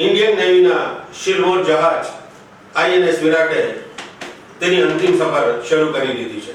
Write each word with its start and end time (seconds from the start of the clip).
Indian 0.00 0.36
નેવીના 0.36 0.84
શિરમોર 1.12 1.58
જહાજ 1.64 2.04
INS 2.74 3.18
વિરાટે 3.22 3.60
તેની 4.60 4.82
અંતિમ 4.82 5.18
સફર 5.18 5.48
શરૂ 5.68 5.92
કરી 5.92 6.14
દીધી 6.18 6.40
છે. 6.40 6.54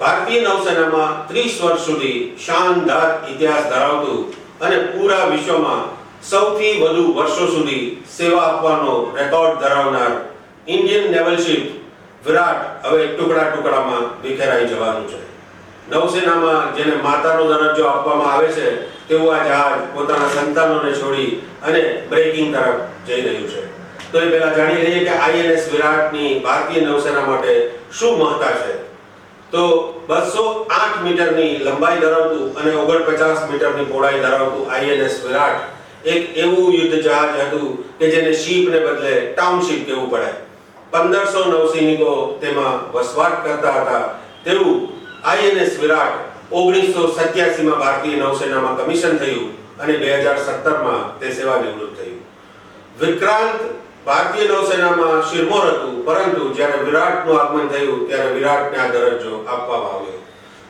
ભારતીય 0.00 0.42
નૌસેનામાં 0.42 1.14
ત્રીસ 1.28 1.54
વર્ષ 1.62 1.86
સુધી 1.86 2.18
શાનદાર 2.46 3.08
ઇતિહાસ 3.30 3.70
ધરાવતું 3.70 4.20
અને 4.60 4.76
પૂરા 4.92 5.30
વિશ્વમાં 5.30 5.84
સૌથી 6.22 6.74
વધુ 6.82 7.14
વર્ષો 7.14 7.46
સુધી 7.46 7.84
સેવા 8.16 8.44
આપવાનો 8.44 8.94
રેકોર્ડ 9.16 9.60
ધરાવનાર 9.62 10.12
ઇન્ડિયન 10.66 11.10
નેવલ 11.10 11.40
શિપ 11.46 11.64
વિરાટ 12.26 12.86
હવે 12.86 13.06
ટુકડા 13.06 13.48
ટુકડામાં 13.50 14.04
વિખેરાઈ 14.22 14.68
જવાનું 14.68 15.06
છે. 15.06 15.20
નૌસેનામાં 15.90 16.76
જેને 16.76 16.96
માતાનો 17.02 17.44
દરજ્જો 17.50 17.88
આપવામાં 17.88 18.32
આવે 18.32 18.48
છે 18.48 18.66
તેવું 19.08 19.34
આ 19.34 19.44
જહાજ 19.44 19.78
પોતાના 19.94 20.28
સંતાનોને 20.28 20.92
છોડી 20.92 21.30
અને 21.62 21.80
બ્રેકિંગ 22.10 22.54
તરફ 22.54 22.80
જઈ 23.06 23.20
રહ્યું 23.20 23.48
છે. 23.52 23.62
તો 24.12 24.20
એ 24.20 24.26
પહેલા 24.26 24.52
જાણી 24.56 24.82
લઈએ 24.82 25.04
કે 25.04 25.14
આઈએનએસ 25.16 25.72
વિરાટની 25.72 26.34
ભારતીય 26.40 26.82
નૌસેના 26.82 27.24
માટે 27.26 27.54
શું 27.90 28.18
મહત્તા 28.18 28.52
છે? 28.60 28.74
તો 29.52 29.62
બસો 30.08 30.44
આઠ 30.70 31.00
મીટરની 31.04 31.54
લંબાઈ 31.58 32.00
ધરાવતું 32.00 32.60
અને 32.60 32.74
ઓગણપચાસ 32.74 33.40
મીટરની 33.50 33.84
પહોળાઈ 33.84 34.20
ધરાવતું 34.20 34.70
આઈએનએસ 34.70 35.16
વિરાટ 35.24 35.58
એક 36.04 36.36
એવું 36.36 36.74
યુદ્ધ 36.74 36.98
જહાજ 37.02 37.40
હતું 37.46 37.72
કે 37.98 38.10
જેને 38.10 38.36
શીપને 38.44 38.78
બદલે 38.80 39.14
ટાઉનશીપ 39.32 39.86
કહેવું 39.86 40.10
પડે 40.10 40.30
પંદરસો 40.92 41.44
નૌસૈનિકો 41.44 42.12
તેમાં 42.40 42.78
વસવાટ 42.92 43.42
કરતા 43.44 43.72
હતા. 43.80 44.04
તેવું 44.44 44.76
આઈએનએસ 45.24 45.80
વિરાટ 45.80 46.14
ઓગણીસો 46.50 47.08
સત્યાસીમાં 47.08 47.78
ભારતીય 47.78 48.22
નૌસેનામાં 48.24 48.76
કમિશન 48.76 49.18
થયું 49.18 49.50
અને 49.78 49.92
બે 49.98 50.06
હજાર 50.22 50.38
સત્તરમાં 50.38 51.04
તે 51.20 51.34
સેવા 51.34 51.58
નિવૃત્ત 51.62 51.96
થયું. 51.96 52.22
વિક્રાંત 53.00 53.60
ભારતીય 54.06 54.52
નૌસેનામાં 54.52 55.22
શિરમોર 55.24 55.66
હતું, 55.66 55.96
પરંતુ 56.04 56.54
જ્યારે 56.54 56.86
વિરાટનું 56.86 57.40
આગમન 57.40 57.68
થયું, 57.68 58.06
ત્યારે 58.06 58.34
વિરાટને 58.34 58.78
આ 58.78 58.88
દરજ્જો 58.88 59.44
આપવામાં 59.46 59.94
આવ્યો. 59.94 60.20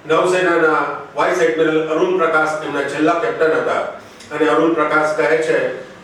નૌસેનાના 0.05 0.83
વાઇસ 1.17 1.41
એડમિરલ 1.41 1.91
અરુણ 1.91 2.19
પ્રકાશ 2.19 2.65
એમના 2.65 2.89
છેલ્લા 2.93 3.21
કેપ્ટન 3.21 3.55
હતા 3.61 3.83
અને 4.31 4.51
અરુણ 4.51 4.75
પ્રકાશ 4.75 5.17
કહે 5.17 5.39
છે 5.47 5.59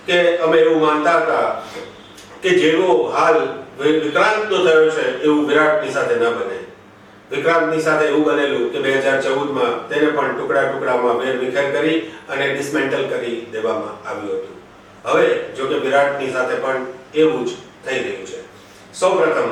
કે 0.07 0.39
અમે 0.45 0.59
એવું 0.59 0.81
માનતા 0.81 1.21
હતા 1.21 1.63
કે 2.43 2.51
જેવો 2.61 3.11
હાલ 3.13 3.39
વિક્રાંતનો 3.79 4.57
થયો 4.65 4.91
છે, 4.97 5.05
એવું 5.23 5.49
વિરાટની 5.49 5.93
સાથે 5.93 6.17
ન 6.17 6.25
બને. 6.39 6.59
વિક્રાંતની 7.31 7.83
સાથે 7.83 8.05
એવું 8.09 8.25
બનેલું 8.25 8.71
કે 8.73 8.83
બે 8.83 8.91
હજાર 9.01 9.23
ચૌદમાં 9.23 9.75
તેને 9.89 10.09
પણ 10.09 10.35
ટુકડા 10.35 10.65
ટુકડામાં 10.69 11.19
વેરવિખેર 11.19 11.73
કરી 11.73 11.97
અને 12.29 12.45
ડિસમેન્ટલ 12.53 13.07
કરી 13.09 13.39
દેવામાં 13.53 13.97
આવ્યું 14.05 14.39
હતું. 14.39 14.57
હવે 15.05 15.27
જો 15.57 15.67
કે 15.67 15.81
વિરાટની 15.81 16.33
સાથે 16.33 16.57
પણ 16.57 16.87
એવું 17.15 17.45
જ 17.47 17.51
થઈ 17.85 17.99
રહ્યું 17.99 18.27
છે. 18.27 18.39
સૌપ્રથમ, 18.93 19.51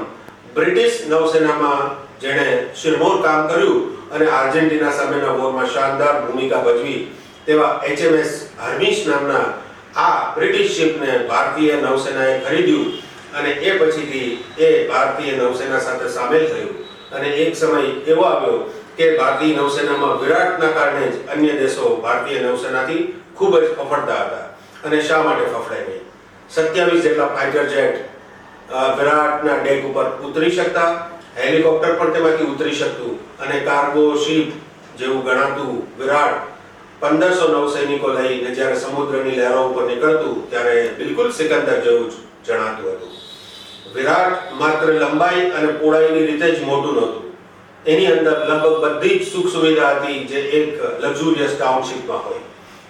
બ્રિટિશ 0.55 1.01
નૌસેનામાં 1.09 1.97
જેણે 2.21 2.47
શિરમોર 2.75 3.23
કામ 3.23 3.49
કર્યું 3.49 3.81
અને 4.11 4.27
આર્જેન્ટિના 4.29 4.93
સામેના 4.93 5.37
વોરમાં 5.39 5.69
શાનદાર 5.69 6.23
ભૂમિકા 6.23 6.63
ભજવી 6.65 7.01
તેવા 7.47 7.73
એચએમએસ 7.85 8.33
હર્મિશ 8.59 9.07
નામના 9.07 9.47
આ 9.97 10.35
બ્રિટિશ 10.37 10.77
શિપને 10.77 11.19
ભારતીય 11.29 11.81
નૌસેનાએ 11.81 12.41
ખરીદ્યું 12.41 12.93
અને 13.35 13.51
એ 13.51 13.79
પછીથી 13.81 14.29
એ 14.59 14.71
ભારતીય 14.89 15.37
નૌસેના 15.37 15.81
સાથે 15.81 16.09
સામેલ 16.09 16.47
થયું. 16.47 16.77
અને 17.17 17.29
એક 17.45 17.57
સમય 17.57 17.81
એવો 18.07 18.25
આવ્યો 18.27 18.59
કે 18.97 19.11
ભારતીય 19.19 19.57
નૌસેનામાં 19.57 20.21
વિરાટના 20.23 20.73
કારણે 20.79 21.05
જ 21.09 21.17
અન્ય 21.35 21.55
દેશો 21.61 21.91
ભારતીય 22.05 22.41
નૌસેનાથી 22.47 23.03
ખૂબ 23.37 23.55
જ 23.59 23.65
ફફડતા 23.77 24.23
હતા 24.25 24.47
અને 24.85 24.99
શા 25.09 25.23
માટે 25.27 25.45
ફફડાય 25.47 25.85
નહીં? 25.89 26.05
સત્યાવીસ 26.51 27.05
જેટલા 27.05 27.31
ફાઇટર 27.37 27.67
જેટ 27.75 27.97
વિરાટના 28.99 29.59
ડેક 29.61 29.85
ઉપર 29.91 30.07
ઉતરી 30.27 30.51
શકતા, 30.51 30.91
હેલિકોપ્ટર 31.37 31.95
પણ 31.99 32.13
તેમાંથી 32.13 32.51
ઉતરી 32.55 32.75
શકતું 32.75 33.15
અને 33.41 33.61
કાર્ગો 33.61 34.05
શિપ 34.17 34.49
જેવું 34.99 35.23
ગણાતું 35.27 35.77
વિરાટ 35.99 36.37
પંદરસો 37.01 37.49
નૌસૈનિકો 37.49 38.15
લઈને 38.15 38.51
જ્યારે 38.57 38.77
સમુદ્રની 38.77 39.39
લહેરો 39.39 39.63
ઉપર 39.71 39.87
નીકળતું 39.87 40.37
ત્યારે 40.51 40.77
બિલકુલ 40.99 41.33
સિકંદર 41.33 41.81
જેવું 41.87 42.11
જ 42.11 42.15
જણાતું 42.47 42.93
હતું. 42.93 43.12
વિરાટ 43.95 44.55
માત્ર 44.61 44.95
લંબાઈ 44.95 45.51
અને 45.57 45.69
પહોળાઈની 45.81 46.27
રીતે 46.27 46.49
જ 46.55 46.65
મોટું 46.71 46.95
નહોતું. 46.95 47.25
એની 47.87 48.07
અંદર 48.15 48.37
લગભગ 48.49 48.85
બધી 48.85 49.19
જ 49.19 49.29
સુખ 49.33 49.51
સુવિધા 49.55 49.93
હતી 49.99 50.19
જે 50.31 50.41
એક 50.59 50.69
લક્ઝુરિયસ 51.03 51.55
ટાઉનશીપમાં 51.59 52.25
હોય. 52.27 52.43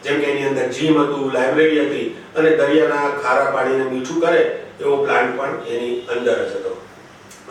જેમ 0.05 0.21
કે 0.21 0.31
એની 0.33 0.47
અંદર 0.51 0.69
જીમ 0.77 1.01
હતું 1.03 1.33
લાઇબ્રેરી 1.37 1.83
હતી 1.87 2.07
અને 2.37 2.51
દરિયાના 2.61 3.11
ખારા 3.23 3.51
પાણીને 3.57 3.91
મીઠું 3.91 4.21
કરે 4.25 4.41
એવો 4.81 4.97
પ્લાન્ટ 5.05 5.37
પણ 5.39 5.55
એની 5.75 5.95
અંદર 6.15 6.39
જ 6.41 6.55
હતો. 6.55 6.73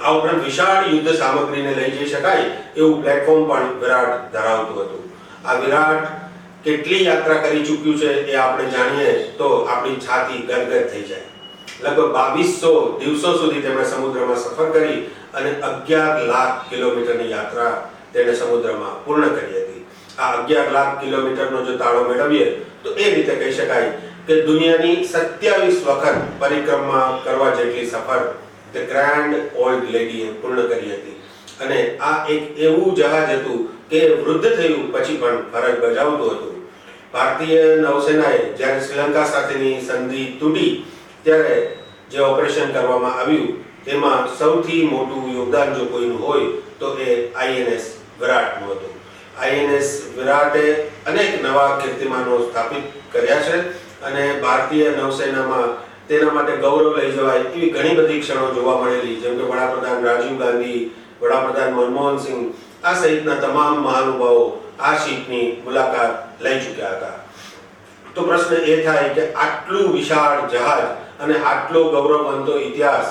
આ 0.03 0.11
ઉપરાંત 0.17 0.43
વિશાળ 0.45 0.89
યુદ્ધ 0.91 1.13
સામગ્રીને 1.21 1.73
લઈ 1.79 1.91
જઈ 1.97 2.09
શકાય 2.13 2.45
એવું 2.75 3.03
પ્લેટફોર્મ 3.03 3.43
પણ 3.49 3.79
વિરાટ 3.81 4.33
ધરાવતું 4.33 4.75
હતું. 4.85 5.03
આ 5.45 5.59
વિરાટ 5.65 6.07
કેટલી 6.63 7.03
યાત્રા 7.05 7.43
કરી 7.43 7.67
ચૂક્યું 7.67 7.99
છે 8.01 8.09
એ 8.31 8.39
આપણે 8.45 8.71
જાણીએ 8.77 9.13
તો 9.37 9.47
આપણી 9.65 10.01
છાતી 10.07 10.41
ગદગદ 10.49 10.89
થઈ 10.91 11.05
જાય. 11.09 11.29
લગભગ 11.83 12.13
બાવીસો 12.13 12.73
દિવસો 12.99 13.29
સુધી 13.37 13.61
તેમણે 13.61 13.85
સમુદ્રમાં 13.85 14.37
સફર 14.37 14.69
કરી 14.73 14.99
અને 15.33 15.51
અગિયાર 15.69 16.27
લાખ 16.27 16.69
કિલોમીટરની 16.69 17.31
યાત્રા 17.31 17.73
તેણે 18.13 18.35
સમુદ્રમાં 18.35 19.01
પૂર્ણ 19.05 19.33
કરી 19.37 19.63
હતી. 19.63 19.81
આ 20.19 20.29
અગિયાર 20.37 20.71
લાખ 20.73 20.93
કિલોમીટરનો 21.01 21.65
જો 21.65 21.77
તાળો 21.77 22.03
મેળવીએ, 22.09 22.47
તો 22.83 22.89
એ 22.97 23.09
રીતે 23.15 23.33
કહી 23.41 23.53
શકાય 23.53 23.91
કે 24.27 24.33
દુનિયાની 24.47 24.97
સત્યાવીસ 25.05 25.81
વખત 25.87 26.17
પરિક્રમા 26.39 27.07
કરવા 27.25 27.51
જેટલી 27.57 27.87
સફર 27.87 28.23
ધ 28.73 28.87
ગ્રાન્ડ 28.91 29.35
ઓલ્ડ 29.57 29.91
લેડીએ 29.91 30.27
પૂર્ણ 30.41 30.69
કરી 30.71 30.93
હતી. 30.93 31.17
અને 31.63 31.79
આ 31.99 32.15
એક 32.27 32.43
એવું 32.67 32.95
જહાજ 32.95 33.35
હતું 33.35 33.67
કે 33.89 34.01
વૃદ્ધ 34.23 34.55
થયું 34.57 34.87
પછી 34.93 35.19
પણ 35.21 35.43
ફરજ 35.51 35.75
બજાવતું 35.83 36.35
હતું. 36.35 36.55
ભારતીય 37.13 37.63
નૌસેનાએ 37.81 38.39
જ્યારે 38.57 38.81
શ્રીલંકા 38.81 39.25
સાથેની 39.25 39.75
સંધિ 39.87 40.23
તૂટી 40.39 40.71
ત્યારે 41.23 41.57
જે 42.11 42.19
ઓપરેશન 42.21 42.71
કરવામાં 42.71 43.19
આવ્યું, 43.19 43.65
તેમાં 43.85 44.29
સૌથી 44.39 44.87
મોટું 44.87 45.35
યોગદાન 45.35 45.75
જો 45.75 45.85
કોઈનું 45.85 46.21
હોય, 46.21 46.47
તો 46.79 46.95
એ 46.99 47.31
આઈએનએસ 47.35 47.85
વિરાટનું 48.19 48.69
હતું. 48.69 48.93
આઈએનએસ 49.39 49.87
વિરાટે 50.17 50.63
અનેક 51.05 51.41
નવા 51.43 51.77
કીર્તિમાનો 51.77 52.41
સ્થાપિત 52.47 52.83
કર્યા 53.13 53.45
છે 53.47 53.61
અને 54.07 54.23
ભારતીય 54.41 54.91
નૌસેનામાં 54.91 55.69
તેના 56.07 56.33
માટે 56.33 56.57
ગૌરવ 56.57 56.97
લઈ 56.97 57.11
જવાય 57.11 57.45
એવી 57.45 57.69
ઘણી 57.69 57.95
બધી 57.95 58.19
ક્ષણો 58.19 58.51
જોવા 58.55 58.77
મળેલી, 58.81 59.21
જેમ 59.21 59.37
કે 59.37 59.43
વડાપ્રધાન 59.51 60.03
રાજીવ 60.03 60.37
ગાંધી, 60.39 60.81
વડાપ્રધાન 61.21 61.73
મનમોહન 61.73 62.19
સિંહ, 62.19 62.43
આ 62.83 62.95
સહિતના 62.95 63.39
તમામ 63.45 63.83
મહાનુભાવો 63.87 64.45
આ 64.79 64.97
શીપની 64.97 65.47
મુલાકાત 65.65 66.13
લઈ 66.39 66.59
ચૂક્યા 66.59 66.95
હતા. 66.95 67.17
તો 68.15 68.23
પ્રશ્ન 68.23 68.53
એ 68.71 68.77
થાય 68.83 69.09
કે 69.17 69.23
આટલું 69.43 69.93
વિશાળ 69.93 70.47
જહાજ 70.53 70.81
અને 71.21 71.35
આટલો 71.41 71.81
ગૌરવવંતો 71.91 72.57
ઇતિહાસ 72.59 73.09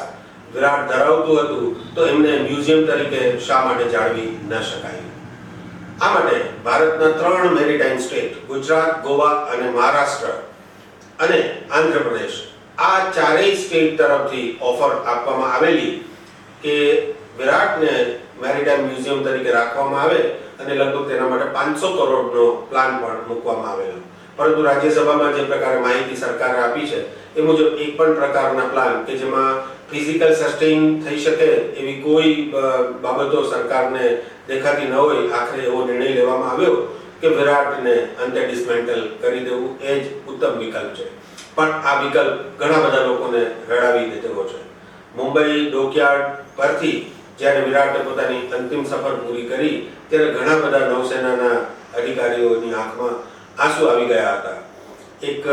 વિરાટ 0.55 0.89
ધરાવતું 0.91 1.39
હતું, 1.39 1.67
તો 1.95 2.07
એમને 2.07 2.33
મ્યુઝિયમ 2.39 2.83
તરીકે 2.87 3.21
શા 3.41 3.61
માટે 3.65 3.87
જાળવી 3.95 4.29
ન 4.49 4.53
શકાય? 4.63 5.05
આ 6.03 6.11
માટે 6.15 6.37
ભારતના 6.65 7.11
ત્રણ 7.19 7.55
મેરીટાઈમ 7.55 8.01
સ્ટેટ, 8.01 8.33
ગુજરાત, 8.49 8.93
ગોવા 9.05 9.35
અને 9.53 9.67
મહારાષ્ટ્ર 9.71 10.31
અને 11.19 11.39
આંધ્રપ્રદેશ, 11.71 12.39
આ 12.79 12.99
ચારેય 13.17 13.57
સ્ટેટ 13.57 13.97
તરફથી 13.97 14.47
ઓફર 14.61 14.93
આપવામાં 15.07 15.53
આવેલી 15.53 15.95
કે 16.63 16.77
વિરાટને 17.39 17.93
મેરીટાઈમ 18.43 18.87
મ્યુઝિયમ 18.87 19.25
તરીકે 19.25 19.51
રાખવામાં 19.53 20.03
આવે 20.03 20.21
અને 20.61 20.73
લગભગ 20.75 21.09
તેના 21.09 21.29
માટે 21.29 21.55
પાંચસો 21.57 21.89
કરોડનો 21.93 22.47
પ્લાન 22.71 22.99
પણ 23.01 23.21
મૂકવામાં 23.29 23.71
આવેલો. 23.71 24.01
પરંતુ 24.41 24.63
રાજ્યસભામાં 24.65 25.35
જે 25.37 25.43
પ્રકારે 25.45 25.81
માહિતી 25.85 26.17
સરકારે 26.17 26.59
આપી 26.65 26.87
છે, 26.91 27.01
એ 27.37 27.43
મુજબ 27.43 27.77
એક 27.77 27.91
પણ 27.97 28.17
પ્રકારના 28.17 28.69
પ્લાન 28.73 28.95
કે 29.05 29.19
જેમાં 29.21 29.57
ફિઝિકલ 29.91 30.33
સસ્ટેઇન 30.33 30.81
થઈ 31.05 31.19
શકે 31.25 31.49
એવી 31.81 32.01
કોઈ 32.05 32.33
બાબતો 33.05 33.45
સરકારને 33.45 34.05
દેખાતી 34.49 34.89
ન 34.89 34.97
હોય, 34.97 35.29
આખરે 35.29 35.63
એવો 35.69 35.85
નિર્ણય 35.85 36.17
લેવામાં 36.19 36.51
આવ્યો 36.53 36.77
કે 37.21 37.29
વિરાટને 37.37 37.95
અંતે 38.17 38.41
ડિસમેન્ટલ 38.47 39.03
કરી 39.21 39.45
દેવું, 39.45 39.77
એ 39.83 40.01
જ 40.01 40.05
ઉત્તમ 40.27 40.55
વિકલ્પ 40.63 40.91
છે. 40.97 41.07
પણ 41.57 41.73
આ 41.85 41.97
વિકલ્પ 42.03 42.37
ઘણા 42.61 42.85
બધા 42.85 43.09
લોકોને 43.09 43.43
રડાવી 43.69 44.09
દેતો 44.13 44.45
છે. 44.51 44.61
મુંબઈ 45.17 45.69
ડોકયાર્ડ 45.69 46.29
પરથી 46.57 46.97
જ્યારે 47.39 47.67
વિરાટે 47.69 48.07
પોતાની 48.09 48.49
અંતિમ 48.57 48.87
સફર 48.87 49.21
પૂરી 49.21 49.51
કરી, 49.53 49.77
ત્યારે 50.09 50.33
ઘણા 50.33 50.63
બધા 50.65 50.89
નૌસેનાના 50.93 51.59
અધિકારીઓની 51.99 52.73
આંખમાં 52.75 53.17
આંસુ 53.61 53.89
આવી 53.89 54.11
ગયા 54.13 54.35
હતા. 54.35 54.59
એક 55.23 55.47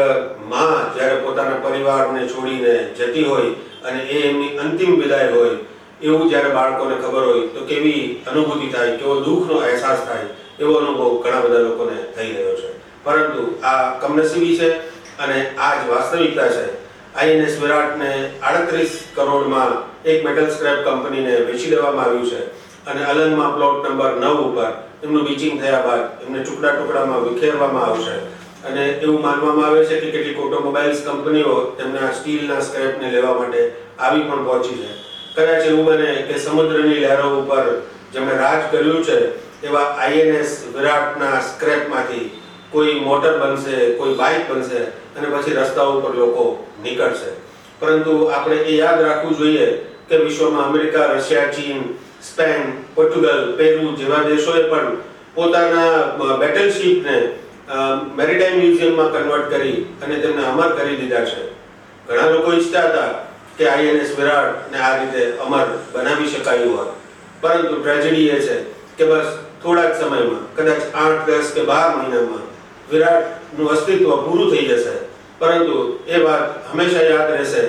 માં 0.50 0.94
જ્યારે 0.95 1.15
પોતાના 1.15 1.63
પરિવારને 1.63 2.21
છોડીને 2.27 2.74
જતી 2.98 3.24
હોય 3.24 3.50
અને 3.83 4.00
એ 4.00 4.21
એમની 4.30 4.57
અંતિમ 4.57 5.01
વિદાય 5.01 5.31
હોય, 5.31 5.56
એવું 6.01 6.30
જ્યારે 6.30 6.50
બાળકોને 6.50 6.95
ખબર 6.95 7.24
હોય, 7.24 7.48
તો 7.48 7.65
કેવી 7.65 8.24
અનુભૂતિ 8.31 8.68
થાય, 8.68 8.98
કેવો 8.98 9.19
દુઃખનો 9.19 9.56
અહેસાસ 9.57 10.04
થાય, 10.06 10.27
એવો 10.59 10.74
અનુભવ 10.74 11.21
ઘણા 11.24 11.42
બધા 11.42 11.57
લોકોને 11.59 11.98
થઈ 12.15 12.31
રહ્યો 12.31 12.56
છે. 12.56 12.69
પરંતુ 13.04 13.44
આ 13.63 13.83
કમનસીબી 14.01 14.57
છે 14.57 14.69
અને 15.19 15.38
આ 15.57 15.74
જ 15.75 15.89
વાસ્તવિકતા 15.89 16.48
છે. 16.48 16.65
આઈએનએસ 17.15 17.62
વિરાટને 17.62 18.10
આડત્રીસ 18.42 18.98
કરોડમાં 19.15 19.71
એક 20.06 20.25
મેટલ 20.25 20.50
સ્ક્રેપ 20.56 20.80
કંપનીને 20.86 21.33
વેચી 21.48 21.69
દેવામાં 21.69 22.06
આવ્યું 22.06 22.30
છે 22.30 22.42
અને 22.89 23.01
અલંગમાં 23.06 23.56
પ્લોટ 23.56 23.89
નંબર 23.89 24.12
નવ 24.15 24.39
ઉપર 24.48 24.71
એમનું 25.03 25.25
બીચિંગ 25.27 25.61
થયા 25.61 25.81
બાદ 25.81 26.27
એમને 26.27 26.44
ટુકડા 26.44 26.69
ટુકડામાં 26.69 27.25
વિખેરવામાં 27.25 27.85
આવશે. 27.85 28.15
અને 28.67 28.85
એવું 28.88 29.21
માનવામાં 29.21 29.67
આવે 29.67 29.85
છે 29.85 29.99
કે 29.99 30.11
કેટલીક 30.11 30.39
ઓટોમોબાઈલ્સ 30.39 31.01
કંપનીઓ 31.01 31.55
તેમના 31.77 32.11
સ્ટીલના 32.11 32.59
સ્ક્રેપને 32.59 33.11
લેવા 33.11 33.33
માટે 33.33 33.61
આવી 33.99 34.21
પણ 34.21 34.45
પહોંચી 34.45 34.77
છે. 34.77 34.89
કદાચ 35.35 35.65
એવું 35.65 35.85
બને 35.85 36.09
કે 36.27 36.39
સમુદ્રની 36.39 36.99
લહેરો 36.99 37.27
ઉપર 37.39 37.65
જેમણે 38.13 38.38
રાજ 38.38 38.61
કર્યું 38.71 39.03
છે, 39.03 39.17
એવા 39.63 39.79
આઈએનએસ 39.79 40.65
વિરાટના 40.75 41.41
સ્ક્રેપમાંથી 41.41 42.41
કોઈ 42.71 43.00
મોટર 43.00 43.33
બનશે, 43.39 43.75
કોઈ 43.97 44.13
બાઇક 44.13 44.50
બનશે 44.50 44.81
અને 45.17 45.27
પછી 45.27 45.53
રસ્તાઓ 45.53 46.00
ઉપર 46.00 46.13
લોકો 46.15 46.65
નીકળશે. 46.83 47.31
પરંતુ 47.79 48.25
આપણે 48.25 48.55
એ 48.55 48.77
યાદ 48.77 49.01
રાખવું 49.01 49.38
જોઈએ 49.38 49.67
કે 50.09 50.17
વિશ્વમાં 50.17 50.65
અમેરિકા, 50.65 51.05
રશિયા, 51.05 51.47
ચીન 51.47 52.00
સ્પેન, 52.21 52.85
પોર્ટુગલ, 52.95 53.53
પેરુ 53.57 53.95
જેવા 53.95 54.23
દેશોએ 54.23 54.63
પણ 54.69 54.97
પોતાના 55.35 56.37
બેટલશીપને 56.39 57.15
મેરીટાઈમ 58.15 58.57
મ્યુઝિયમમાં 58.59 59.11
કન્વર્ટ 59.13 59.49
કરી 59.49 59.77
અને 60.03 60.15
તેમને 60.19 60.45
અમર 60.45 60.69
કરી 60.77 60.97
દીધા 61.01 61.25
છે. 61.25 61.41
ઘણા 62.07 62.29
લોકો 62.31 62.53
ઈચ્છતા 62.53 62.85
હતા 62.89 63.09
કે 63.57 63.69
આઈએનએસ 63.69 64.11
વિરાટને 64.17 64.77
આ 64.79 64.93
રીતે 64.99 65.21
અમર 65.45 65.67
બનાવી 65.93 66.29
શકાયું 66.29 66.77
હોત 66.77 66.91
પરંતુ 67.41 67.75
ટ્રેજેડી 67.75 68.29
એ 68.29 68.39
છે 68.39 68.55
કે 68.97 69.05
બસ 69.05 69.27
થોડા 69.63 69.89
જ 69.89 69.95
સમયમાં, 69.99 70.43
કદાચ 70.55 70.81
આઠ, 70.93 71.25
દસ 71.27 71.51
કે 71.55 71.61
બાર 71.65 71.97
મહિનામાં 71.97 72.45
વિરાટનું 72.91 73.71
અસ્તિત્વ 73.73 74.09
પૂરું 74.25 74.51
થઈ 74.51 74.67
જશે. 74.69 74.93
પરંતુ 75.39 75.75
એ 76.07 76.23
વાત 76.25 76.43
હંમેશા 76.69 77.09
યાદ 77.09 77.29
રહેશે 77.31 77.63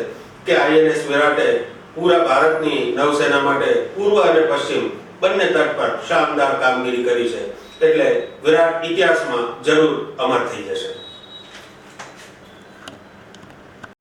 કે 0.47 0.57
આઈએનએસ 0.57 1.01
વિરાટે 1.09 1.47
પૂરા 1.99 2.19
ભારતની 2.19 2.95
નૌસેના 2.97 3.41
માટે 3.41 3.73
પૂર્વ 3.97 4.23
અને 4.23 4.41
પશ્ચિમ 4.41 4.91
બંને 5.21 5.47
તટ 5.47 5.77
પર 5.79 5.91
શાનદાર 6.09 6.55
કામગીરી 6.61 7.05
કરી 7.05 7.29
છે. 7.29 7.43
એટલે 7.87 8.07
વિરાટ 8.45 8.85
ઇતિહાસમાં 8.85 9.63
જરૂર 9.63 10.15
અમર 10.19 10.41
થઈ 10.41 10.63
જશે. 10.63 10.98